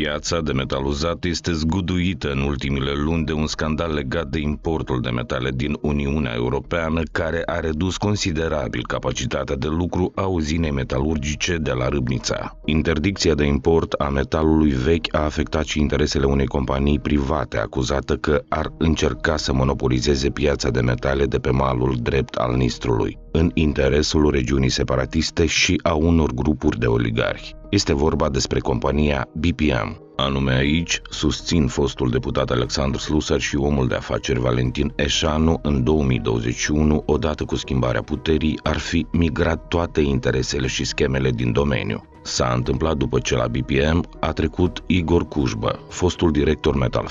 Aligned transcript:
Piața 0.00 0.40
de 0.40 0.52
metal 0.52 0.84
uzat 0.84 1.24
este 1.24 1.52
zguduită 1.52 2.30
în 2.30 2.38
ultimile 2.38 2.92
luni 2.92 3.24
de 3.24 3.32
un 3.32 3.46
scandal 3.46 3.92
legat 3.92 4.26
de 4.26 4.38
importul 4.38 5.00
de 5.00 5.10
metale 5.10 5.50
din 5.50 5.76
Uniunea 5.80 6.34
Europeană, 6.34 7.02
care 7.12 7.42
a 7.46 7.60
redus 7.60 7.96
considerabil 7.96 8.86
capacitatea 8.86 9.56
de 9.56 9.66
lucru 9.66 10.12
a 10.14 10.26
uzinei 10.26 10.70
metalurgice 10.70 11.56
de 11.56 11.72
la 11.72 11.88
Râbnița. 11.88 12.58
Interdicția 12.64 13.34
de 13.34 13.44
import 13.44 13.92
a 13.92 14.08
metalului 14.08 14.70
vechi 14.70 15.14
a 15.14 15.24
afectat 15.24 15.64
și 15.64 15.80
interesele 15.80 16.24
unei 16.24 16.46
companii 16.46 16.98
private 16.98 17.58
acuzată 17.58 18.16
că 18.16 18.42
ar 18.48 18.72
încerca 18.78 19.36
să 19.36 19.52
monopolizeze 19.52 20.30
piața 20.30 20.70
de 20.70 20.80
metale 20.80 21.26
de 21.26 21.38
pe 21.38 21.50
malul 21.50 21.96
drept 22.02 22.34
al 22.34 22.56
Nistrului, 22.56 23.18
în 23.36 23.50
interesul 23.54 24.30
regiunii 24.30 24.68
separatiste 24.68 25.46
și 25.46 25.80
a 25.82 25.94
unor 25.94 26.32
grupuri 26.32 26.78
de 26.78 26.86
oligarhi. 26.86 27.54
Este 27.70 27.94
vorba 27.94 28.28
despre 28.28 28.58
compania 28.58 29.28
BPM. 29.32 30.02
Anume 30.16 30.54
aici 30.54 31.00
susțin 31.10 31.66
fostul 31.66 32.10
deputat 32.10 32.50
Alexandru 32.50 33.00
Slusar 33.00 33.40
și 33.40 33.56
omul 33.56 33.88
de 33.88 33.94
afaceri 33.94 34.40
Valentin 34.40 34.92
Eșanu 34.96 35.58
în 35.62 35.84
2021, 35.84 37.02
odată 37.06 37.44
cu 37.44 37.56
schimbarea 37.56 38.02
puterii, 38.02 38.58
ar 38.62 38.78
fi 38.78 39.06
migrat 39.12 39.68
toate 39.68 40.00
interesele 40.00 40.66
și 40.66 40.84
schemele 40.84 41.30
din 41.30 41.52
domeniu. 41.52 42.04
S-a 42.22 42.52
întâmplat 42.54 42.96
după 42.96 43.18
ce 43.18 43.36
la 43.36 43.46
BPM 43.46 44.08
a 44.20 44.32
trecut 44.32 44.82
Igor 44.86 45.28
Cujbă, 45.28 45.78
fostul 45.88 46.30
director 46.30 46.76
Metal 46.76 47.06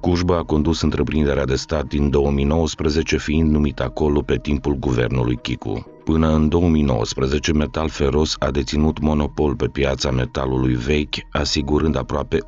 Feros. 0.00 0.16
Cujbă 0.16 0.36
a 0.36 0.42
condus 0.42 0.82
întreprinderea 0.82 1.44
de 1.44 1.54
stat 1.54 1.86
din 1.86 2.10
2019, 2.10 3.18
fiind 3.18 3.50
numit 3.50 3.80
acolo 3.80 4.20
pe 4.20 4.36
timpul 4.36 4.74
guvernului 4.74 5.36
Chicu. 5.36 5.86
Până 6.04 6.34
în 6.34 6.48
2019, 6.48 7.52
Metal 7.52 7.88
Feros 7.88 8.36
a 8.38 8.50
deținut 8.50 9.00
monopol 9.00 9.56
pe 9.56 9.66
piața 9.66 10.10
metalului 10.10 10.74
vechi, 10.74 11.14
asigurând 11.32 11.96
aproape 11.96 12.38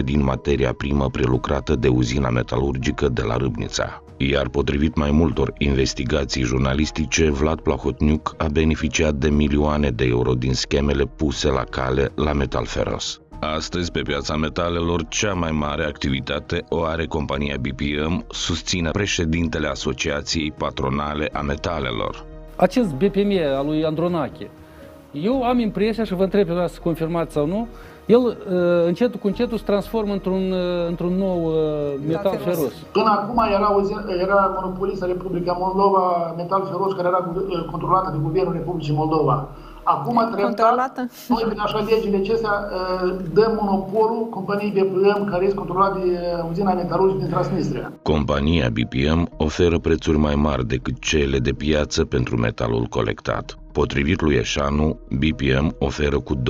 100% 0.00 0.04
din 0.04 0.22
materia 0.22 0.72
primă 0.72 1.08
prelucrată 1.08 1.76
de 1.76 1.88
uzina 1.88 2.30
metalurgică 2.30 3.08
de 3.08 3.22
la 3.22 3.36
Râbnița. 3.36 4.02
Iar 4.16 4.48
potrivit 4.48 4.96
mai 4.96 5.10
multor 5.10 5.52
investigații 5.58 6.42
jurnalistice, 6.42 7.30
Vlad 7.30 7.60
Plahotniuc 7.60 8.34
a 8.38 8.46
beneficiat 8.52 9.14
de 9.14 9.28
milioane 9.28 9.90
de 9.90 10.04
euro 10.04 10.32
din 10.34 10.54
schemele 10.54 11.04
puse 11.04 11.48
la 11.48 11.64
cale 11.64 12.12
la 12.14 12.32
Metal 12.32 12.66
Feros. 12.66 13.21
Astăzi, 13.44 13.90
pe 13.90 14.00
piața 14.00 14.36
metalelor, 14.36 15.04
cea 15.08 15.34
mai 15.34 15.50
mare 15.50 15.84
activitate 15.84 16.64
o 16.68 16.82
are 16.82 17.06
compania 17.06 17.56
BPM, 17.60 18.24
susține 18.30 18.90
președintele 18.90 19.68
Asociației 19.68 20.52
Patronale 20.58 21.28
a 21.32 21.40
Metalelor. 21.40 22.24
Acest 22.56 22.94
BPM 22.94 23.30
al 23.58 23.66
lui 23.66 23.84
Andronache, 23.84 24.50
eu 25.12 25.42
am 25.42 25.58
impresia 25.58 26.04
și 26.04 26.14
vă 26.14 26.22
întreb 26.22 26.46
pe 26.46 26.66
să 26.68 26.78
confirmați 26.82 27.32
sau 27.32 27.46
nu, 27.46 27.68
el 28.06 28.20
uh, 28.20 28.34
încetul 28.86 29.20
cu 29.20 29.26
încetul 29.26 29.58
se 29.58 29.64
transformă 29.64 30.12
într-un, 30.12 30.52
uh, 30.52 30.88
într-un 30.88 31.14
nou 31.16 31.44
uh, 31.44 31.54
metal 32.06 32.36
feros. 32.38 32.56
feros. 32.56 32.72
Până 32.92 33.10
acum 33.18 33.38
era, 33.38 33.68
era 34.20 34.60
monopolistă 34.60 35.06
Republica 35.06 35.56
Moldova, 35.58 36.34
metal 36.36 36.66
feros, 36.70 36.92
care 36.92 37.08
era 37.08 37.32
controlată 37.70 38.10
de 38.10 38.18
Guvernul 38.22 38.52
Republicii 38.52 38.94
Moldova. 38.94 39.48
Acum 39.84 40.34
Controlată? 40.42 41.08
noi 41.28 41.44
prin 41.46 41.58
așa 41.58 41.78
legile 41.78 42.16
acestea 42.16 42.68
dăm 43.32 43.58
monopolul 43.60 44.28
companiei 44.30 44.70
BPM 44.70 45.30
care 45.30 45.44
este 45.44 45.56
controlat 45.56 46.02
de 46.02 46.18
uzina 46.50 46.72
metalurgică 46.72 47.20
din 47.22 47.30
Transnistria. 47.30 47.92
Compania 48.02 48.70
BPM 48.70 49.28
oferă 49.36 49.78
prețuri 49.78 50.18
mai 50.18 50.34
mari 50.34 50.66
decât 50.66 50.98
cele 51.00 51.38
de 51.38 51.52
piață 51.52 52.04
pentru 52.04 52.36
metalul 52.36 52.84
colectat. 52.84 53.56
Potrivit 53.72 54.20
lui 54.20 54.34
Eșanu, 54.34 54.98
BPM 55.08 55.74
oferă 55.78 56.18
cu 56.20 56.36
20-25 56.36 56.40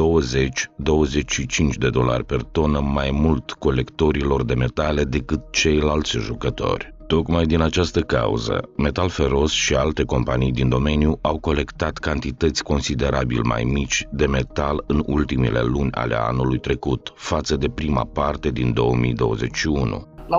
de 1.79 1.91
dolari 1.91 2.25
per 2.25 2.43
tonă 2.43 2.81
mai 2.81 3.11
mult 3.13 3.53
colectorilor 3.53 4.45
de 4.45 4.55
metale 4.55 5.05
decât 5.05 5.41
ceilalți 5.51 6.19
jucători. 6.19 6.95
Tocmai 7.13 7.45
din 7.45 7.61
această 7.61 8.01
cauză, 8.01 8.61
Metal 8.77 9.09
Feros 9.09 9.51
și 9.51 9.75
alte 9.75 10.05
companii 10.05 10.53
din 10.53 10.69
domeniu 10.69 11.19
au 11.21 11.39
colectat 11.39 11.93
cantități 11.93 12.63
considerabil 12.63 13.41
mai 13.45 13.63
mici 13.73 14.09
de 14.11 14.27
metal 14.27 14.85
în 14.87 15.03
ultimele 15.07 15.61
luni 15.61 15.91
ale 15.93 16.15
anului 16.15 16.59
trecut, 16.59 17.13
față 17.15 17.57
de 17.57 17.69
prima 17.69 18.09
parte 18.13 18.51
din 18.51 18.73
2021. 18.73 20.07
La 20.27 20.39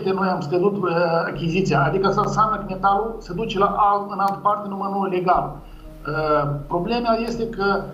80% 0.00 0.04
noi 0.04 0.28
am 0.28 0.40
scăzut 0.40 0.76
uh, 0.76 0.90
achiziția, 1.26 1.82
adică 1.82 2.10
să 2.10 2.20
înseamnă 2.20 2.56
că 2.56 2.64
metalul 2.68 3.16
se 3.18 3.32
duce 3.32 3.58
la 3.58 3.74
alt, 3.78 4.10
în 4.10 4.18
altă 4.18 4.38
parte 4.42 4.68
numai 4.68 4.90
nu 4.92 5.06
legal. 5.06 5.56
Uh, 6.06 6.50
problema 6.66 7.14
este 7.26 7.48
că 7.48 7.84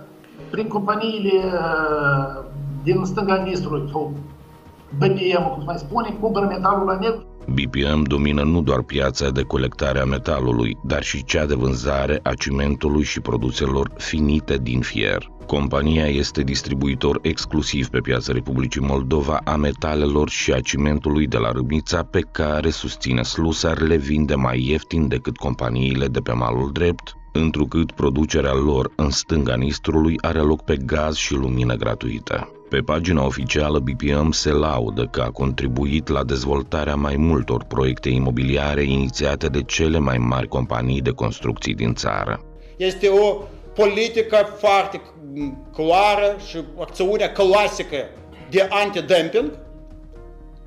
prin 0.51 0.69
companiile 0.69 1.33
uh, 1.45 2.45
din 2.83 3.05
stânga 3.05 3.37
Nistrului 3.37 3.89
sau 3.91 4.13
BPM, 4.99 5.55
cum 5.55 5.63
mai 5.65 5.79
spune, 5.79 6.17
cumpără 6.21 6.47
metalul 6.47 6.87
la 6.87 6.99
negru 7.01 7.26
BPM 7.49 8.03
domină 8.03 8.43
nu 8.43 8.62
doar 8.62 8.83
piața 8.83 9.31
de 9.31 9.43
colectare 9.43 9.99
a 9.99 10.05
metalului, 10.05 10.77
dar 10.84 11.03
și 11.03 11.25
cea 11.25 11.47
de 11.47 11.55
vânzare 11.55 12.21
a 12.23 12.34
cimentului 12.34 13.05
și 13.05 13.21
produselor 13.21 13.91
finite 13.97 14.57
din 14.57 14.81
fier. 14.81 15.31
Compania 15.47 16.07
este 16.07 16.43
distribuitor 16.43 17.19
exclusiv 17.23 17.89
pe 17.89 18.01
piața 18.01 18.33
Republicii 18.33 18.81
Moldova 18.81 19.41
a 19.45 19.57
metalelor 19.57 20.29
și 20.29 20.53
a 20.53 20.61
cimentului 20.61 21.27
de 21.27 21.37
la 21.37 21.51
Râbnița 21.51 22.03
pe 22.03 22.21
care, 22.33 22.71
susține 22.71 23.23
Slusar, 23.23 23.81
le 23.81 23.97
vinde 23.97 24.34
mai 24.34 24.65
ieftin 24.69 25.09
decât 25.09 25.37
companiile 25.37 26.07
de 26.07 26.21
pe 26.21 26.33
malul 26.33 26.71
drept, 26.73 27.17
întrucât 27.33 27.93
producerea 27.93 28.55
lor 28.55 28.93
în 28.97 29.11
stânga 29.11 29.55
Nistrului 29.55 30.19
are 30.21 30.39
loc 30.39 30.65
pe 30.65 30.77
gaz 30.77 31.15
și 31.15 31.34
lumină 31.34 31.75
gratuită. 31.75 32.51
Pe 32.69 32.78
pagina 32.84 33.25
oficială 33.25 33.78
BPM 33.78 34.31
se 34.31 34.50
laudă 34.50 35.09
că 35.10 35.21
a 35.21 35.31
contribuit 35.31 36.09
la 36.09 36.25
dezvoltarea 36.25 36.94
mai 36.94 37.16
multor 37.16 37.65
proiecte 37.65 38.09
imobiliare 38.09 38.82
inițiate 38.82 39.47
de 39.47 39.62
cele 39.62 39.99
mai 39.99 40.19
mari 40.19 40.49
companii 40.49 41.00
de 41.00 41.10
construcții 41.10 41.75
din 41.75 41.94
țară. 41.94 42.44
Este 42.77 43.09
o 43.09 43.37
politică 43.75 44.56
foarte 44.59 45.00
clară 45.72 46.37
și 46.49 46.59
acțiunea 46.81 47.32
clasică 47.32 47.97
de 48.50 48.69
antidumping, 48.71 49.59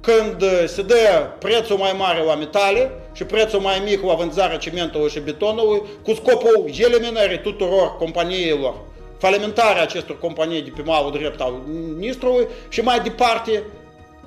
când 0.01 0.43
se 0.65 0.81
dă 0.81 1.29
prețul 1.39 1.77
mai 1.77 1.95
mare 1.97 2.23
la 2.23 2.35
metale 2.35 2.91
și 3.13 3.23
prețul 3.23 3.59
mai 3.59 3.81
mic 3.85 4.03
la 4.03 4.13
vânzarea 4.13 4.57
cimentului 4.57 5.09
și 5.09 5.19
betonului, 5.19 5.81
cu 6.03 6.13
scopul 6.13 6.69
eliminării 6.77 7.41
tuturor 7.41 7.95
companiilor 7.97 8.75
falimentarea 9.19 9.81
acestor 9.81 10.19
companii 10.19 10.61
de 10.61 10.71
pe 10.75 10.81
malul 10.81 11.11
drept 11.11 11.39
al 11.39 11.53
Nistrului 11.97 12.47
și 12.69 12.81
mai 12.81 12.99
departe 12.99 13.63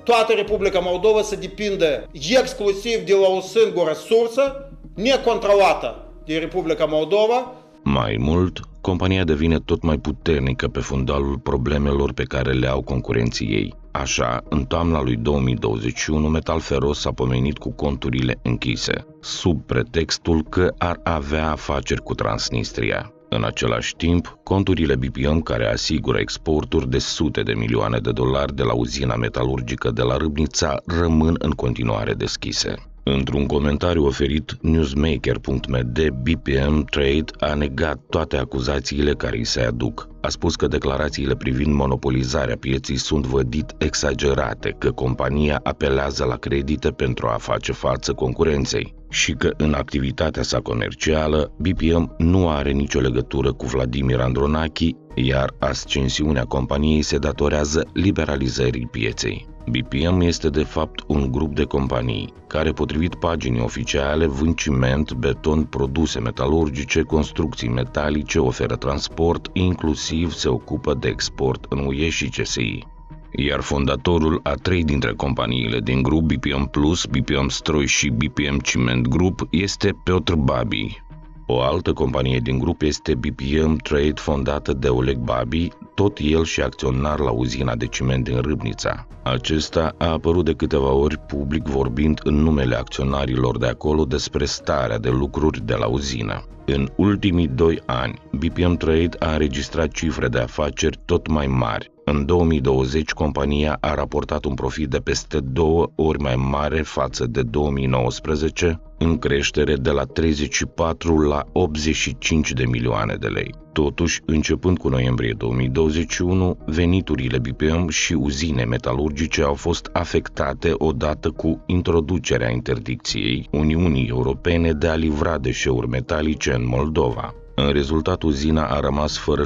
toată 0.04 0.32
Republica 0.32 0.78
Moldova 0.78 1.22
să 1.22 1.36
depindă 1.36 2.08
exclusiv 2.12 2.98
de 3.04 3.12
la 3.12 3.28
o 3.28 3.40
singură 3.40 3.92
sursă 3.92 4.70
necontrolată 4.94 6.06
de 6.24 6.38
Republica 6.38 6.84
Moldova. 6.84 7.52
Mai 7.82 8.16
mult, 8.18 8.60
compania 8.80 9.24
devine 9.24 9.58
tot 9.58 9.82
mai 9.82 9.98
puternică 9.98 10.68
pe 10.68 10.80
fundalul 10.80 11.38
problemelor 11.38 12.12
pe 12.12 12.22
care 12.22 12.52
le 12.52 12.66
au 12.66 12.82
concurenții 12.82 13.46
ei. 13.46 13.74
Așa, 13.90 14.42
în 14.48 14.64
toamna 14.64 15.02
lui 15.02 15.16
2021, 15.16 16.28
Metal 16.28 16.60
Feros 16.60 17.00
s-a 17.00 17.10
pomenit 17.10 17.58
cu 17.58 17.72
conturile 17.72 18.38
închise, 18.42 19.06
sub 19.20 19.62
pretextul 19.66 20.42
că 20.48 20.74
ar 20.78 21.00
avea 21.02 21.50
afaceri 21.50 22.02
cu 22.02 22.14
Transnistria. 22.14 23.12
În 23.34 23.44
același 23.44 23.96
timp, 23.96 24.38
conturile 24.42 24.96
BPM 24.96 25.40
care 25.40 25.66
asigură 25.66 26.18
exporturi 26.18 26.90
de 26.90 26.98
sute 26.98 27.42
de 27.42 27.52
milioane 27.52 27.98
de 27.98 28.10
dolari 28.10 28.54
de 28.54 28.62
la 28.62 28.72
uzina 28.72 29.16
metalurgică 29.16 29.90
de 29.90 30.02
la 30.02 30.16
Râbnița 30.16 30.76
rămân 30.86 31.34
în 31.38 31.50
continuare 31.50 32.12
deschise. 32.12 32.74
Într-un 33.02 33.46
comentariu 33.46 34.04
oferit 34.04 34.56
newsmaker.md, 34.60 36.08
BPM 36.08 36.84
Trade 36.84 37.24
a 37.38 37.54
negat 37.54 38.00
toate 38.08 38.36
acuzațiile 38.36 39.12
care 39.12 39.36
îi 39.36 39.44
se 39.44 39.60
aduc. 39.60 40.08
A 40.20 40.28
spus 40.28 40.56
că 40.56 40.66
declarațiile 40.66 41.36
privind 41.36 41.74
monopolizarea 41.74 42.56
pieții 42.56 42.96
sunt 42.96 43.26
vădit 43.26 43.74
exagerate, 43.78 44.74
că 44.78 44.90
compania 44.90 45.60
apelează 45.62 46.24
la 46.24 46.36
credite 46.36 46.90
pentru 46.90 47.26
a 47.26 47.36
face 47.38 47.72
față 47.72 48.12
concurenței 48.12 48.94
și 49.12 49.32
că 49.32 49.50
în 49.56 49.74
activitatea 49.74 50.42
sa 50.42 50.60
comercială 50.60 51.52
BPM 51.58 52.14
nu 52.18 52.48
are 52.48 52.70
nicio 52.70 53.00
legătură 53.00 53.52
cu 53.52 53.66
Vladimir 53.66 54.20
Andronachi, 54.20 54.94
iar 55.14 55.54
ascensiunea 55.58 56.44
companiei 56.44 57.02
se 57.02 57.18
datorează 57.18 57.86
liberalizării 57.92 58.88
pieței. 58.90 59.46
BPM 59.66 60.20
este 60.20 60.48
de 60.48 60.62
fapt 60.62 61.04
un 61.06 61.30
grup 61.30 61.54
de 61.54 61.64
companii 61.64 62.32
care, 62.46 62.70
potrivit 62.70 63.14
paginii 63.14 63.60
oficiale, 63.60 64.26
vând 64.26 64.54
ciment, 64.54 65.12
beton, 65.12 65.64
produse 65.64 66.20
metalurgice, 66.20 67.02
construcții 67.02 67.68
metalice, 67.68 68.38
oferă 68.38 68.76
transport, 68.76 69.50
inclusiv 69.52 70.32
se 70.32 70.48
ocupă 70.48 70.94
de 70.94 71.08
export 71.08 71.66
în 71.68 71.86
UE 71.86 72.08
și 72.08 72.28
CSI. 72.28 72.91
Iar 73.36 73.60
fondatorul 73.60 74.40
a 74.42 74.54
trei 74.54 74.84
dintre 74.84 75.12
companiile 75.12 75.80
din 75.80 76.02
grup 76.02 76.22
BPM 76.22 76.64
Plus, 76.70 77.06
BPM 77.06 77.48
Stroi 77.48 77.86
și 77.86 78.10
BPM 78.10 78.58
Ciment 78.58 79.08
Group 79.08 79.46
este 79.50 80.00
Piotr 80.04 80.34
Babi, 80.34 81.02
O 81.46 81.60
altă 81.60 81.92
companie 81.92 82.38
din 82.38 82.58
grup 82.58 82.82
este 82.82 83.14
BPM 83.14 83.76
Trade 83.76 84.12
fondată 84.14 84.72
de 84.72 84.88
Oleg 84.88 85.18
Babi, 85.18 85.68
tot 85.94 86.18
el 86.22 86.44
și 86.44 86.60
acționar 86.60 87.18
la 87.18 87.30
uzina 87.30 87.74
de 87.74 87.86
ciment 87.86 88.24
din 88.24 88.40
Râbnița. 88.40 89.06
Acesta 89.22 89.94
a 89.98 90.06
apărut 90.06 90.44
de 90.44 90.52
câteva 90.52 90.92
ori 90.92 91.18
public 91.18 91.62
vorbind 91.62 92.20
în 92.22 92.34
numele 92.34 92.74
acționarilor 92.74 93.58
de 93.58 93.66
acolo 93.66 94.04
despre 94.04 94.44
starea 94.44 94.98
de 94.98 95.08
lucruri 95.08 95.66
de 95.66 95.74
la 95.74 95.86
uzină. 95.86 96.44
În 96.66 96.88
ultimii 96.96 97.48
doi 97.48 97.82
ani, 97.86 98.22
BPM 98.32 98.76
Trade 98.76 99.16
a 99.18 99.32
înregistrat 99.32 99.88
cifre 99.88 100.28
de 100.28 100.38
afaceri 100.38 100.98
tot 101.04 101.26
mai 101.26 101.46
mari. 101.46 101.90
În 102.14 102.26
2020, 102.26 103.10
compania 103.10 103.76
a 103.80 103.94
raportat 103.94 104.44
un 104.44 104.54
profit 104.54 104.88
de 104.88 104.98
peste 104.98 105.40
două 105.40 105.90
ori 105.94 106.18
mai 106.18 106.36
mare 106.36 106.82
față 106.82 107.26
de 107.26 107.42
2019, 107.42 108.80
în 108.98 109.18
creștere 109.18 109.74
de 109.74 109.90
la 109.90 110.04
34 110.04 111.18
la 111.20 111.46
85 111.52 112.52
de 112.52 112.64
milioane 112.64 113.14
de 113.14 113.26
lei. 113.26 113.54
Totuși, 113.72 114.20
începând 114.26 114.78
cu 114.78 114.88
noiembrie 114.88 115.34
2021, 115.38 116.58
veniturile 116.66 117.38
BPM 117.38 117.88
și 117.88 118.12
uzine 118.12 118.64
metalurgice 118.64 119.42
au 119.42 119.54
fost 119.54 119.88
afectate 119.92 120.72
odată 120.76 121.30
cu 121.30 121.62
introducerea 121.66 122.50
interdicției 122.50 123.48
Uniunii 123.50 124.08
Europene 124.08 124.72
de 124.72 124.86
a 124.88 124.94
livra 124.94 125.38
deșeuri 125.38 125.88
metalice 125.88 126.52
în 126.52 126.66
Moldova. 126.66 127.34
În 127.66 127.72
rezultat, 127.72 128.22
uzina 128.22 128.66
a 128.66 128.80
rămas 128.80 129.18
fără 129.18 129.42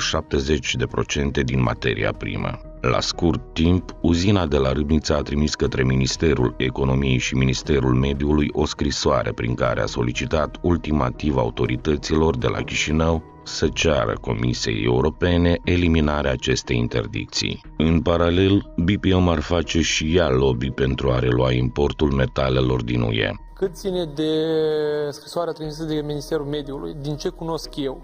70% 1.41 1.45
din 1.45 1.63
materia 1.63 2.13
primă. 2.13 2.61
La 2.81 3.01
scurt 3.01 3.41
timp, 3.53 3.97
uzina 4.01 4.47
de 4.47 4.57
la 4.57 4.73
Râbnița 4.73 5.17
a 5.17 5.23
trimis 5.23 5.55
către 5.55 5.85
Ministerul 5.85 6.55
Economiei 6.57 7.19
și 7.19 7.35
Ministerul 7.35 7.95
Mediului 7.95 8.49
o 8.53 8.67
scrisoare 8.67 9.33
prin 9.33 9.55
care 9.55 9.81
a 9.81 9.87
solicitat 9.87 10.57
ultimativ 10.63 11.37
autorităților 11.37 12.37
de 12.37 12.47
la 12.47 12.63
Chișinău 12.63 13.23
să 13.45 13.69
ceară 13.69 14.13
Comisiei 14.21 14.85
Europene 14.85 15.59
eliminarea 15.65 16.31
acestei 16.31 16.77
interdicții. 16.77 17.61
În 17.77 18.01
paralel, 18.01 18.73
BPM 18.77 19.29
ar 19.29 19.41
face 19.41 19.81
și 19.81 20.17
ea 20.17 20.29
lobby 20.29 20.71
pentru 20.71 21.11
a 21.11 21.19
relua 21.19 21.53
importul 21.53 22.13
metalelor 22.13 22.83
din 22.83 23.01
UE. 23.01 23.31
Cât 23.58 23.75
ține 23.75 24.05
de 24.05 24.31
scrisoarea 25.11 25.53
trimisă 25.53 25.85
de 25.85 25.94
Ministerul 25.94 26.47
Mediului, 26.47 26.94
din 26.94 27.17
ce 27.17 27.29
cunosc 27.29 27.76
eu, 27.76 28.03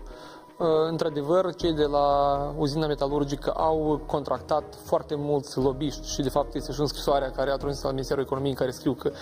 Uh, 0.62 0.68
într-adevăr, 0.88 1.54
cei 1.54 1.72
de 1.72 1.84
la 1.84 2.54
uzina 2.58 2.86
metalurgică 2.86 3.50
au 3.50 4.02
contractat 4.06 4.74
foarte 4.84 5.14
mulți 5.14 5.58
lobiști 5.58 6.08
și, 6.08 6.22
de 6.22 6.28
fapt, 6.28 6.54
este 6.54 6.72
și 6.72 6.80
în 6.80 6.86
scrisoarea 6.86 7.30
care 7.30 7.50
a 7.50 7.56
trimis 7.56 7.82
la 7.82 7.90
Ministerul 7.90 8.22
Economiei 8.22 8.50
în 8.50 8.56
care 8.56 8.70
scriu 8.70 8.94
că 8.94 9.12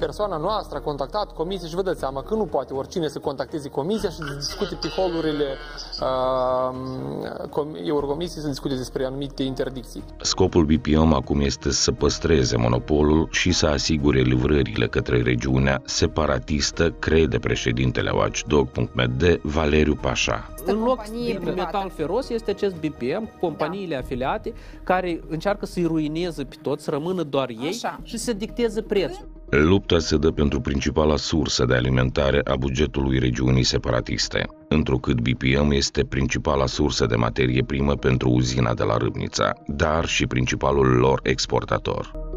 persoana 0.00 0.36
noastră 0.36 0.78
a 0.78 0.80
contactat 0.80 1.32
comisia 1.32 1.68
și 1.68 1.74
vă 1.74 1.82
dați 1.82 1.98
seama 1.98 2.22
că 2.22 2.34
nu 2.34 2.44
poate 2.44 2.72
oricine 2.74 3.08
să 3.08 3.18
contacteze 3.18 3.68
comisia 3.68 4.08
și 4.08 4.16
să 4.16 4.34
discute 4.38 4.74
pe 4.80 4.88
holurile 4.88 5.44
uh, 6.00 7.66
Eurocomisiei, 7.84 8.42
să 8.42 8.48
discute 8.48 8.74
despre 8.74 9.04
anumite 9.04 9.42
interdicții. 9.42 10.02
Scopul 10.20 10.64
BPM 10.64 11.12
acum 11.12 11.40
este 11.40 11.70
să 11.70 11.92
păstreze 11.92 12.56
monopolul 12.56 13.28
și 13.30 13.52
să 13.52 13.66
asigure 13.66 14.20
livrările 14.20 14.88
către 14.88 15.22
regiunea 15.22 15.82
separatistă, 15.84 16.90
crede 16.90 17.38
președintele 17.38 18.10
Watchdog.md 18.10 19.40
Valeriu 19.42 19.94
Pașa. 19.94 20.54
În 20.64 20.82
loc 20.82 21.06
de 21.44 21.50
metal 21.50 21.90
feros 21.94 22.28
este 22.28 22.50
acest 22.50 22.74
BPM, 22.74 23.38
companiile 23.40 23.94
da. 23.94 24.00
afiliate, 24.00 24.52
care 24.84 25.20
încearcă 25.28 25.66
să-i 25.66 25.84
ruineze 25.84 26.44
pe 26.44 26.56
toți, 26.62 26.84
să 26.84 26.90
rămână 26.90 27.22
doar 27.22 27.48
ei 27.48 27.68
Așa. 27.68 28.00
și 28.02 28.18
să 28.18 28.32
dicteze 28.32 28.82
prețul. 28.82 29.28
Lupta 29.50 29.98
se 29.98 30.16
dă 30.16 30.30
pentru 30.30 30.60
principala 30.60 31.16
sursă 31.16 31.64
de 31.64 31.74
alimentare 31.74 32.40
a 32.44 32.56
bugetului 32.56 33.18
regiunii 33.18 33.62
separatiste, 33.64 34.46
întrucât 34.68 35.20
BPM 35.20 35.70
este 35.70 36.04
principala 36.04 36.66
sursă 36.66 37.06
de 37.06 37.16
materie 37.16 37.62
primă 37.62 37.94
pentru 37.94 38.30
uzina 38.30 38.74
de 38.74 38.82
la 38.82 38.96
Râbnița, 38.96 39.52
dar 39.66 40.06
și 40.06 40.26
principalul 40.26 40.86
lor 40.86 41.20
exportator. 41.22 42.29